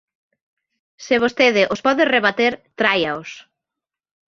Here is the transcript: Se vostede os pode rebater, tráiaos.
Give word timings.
Se 1.05 1.15
vostede 1.23 1.63
os 1.73 1.83
pode 1.85 2.03
rebater, 2.15 2.53
tráiaos. 2.79 3.29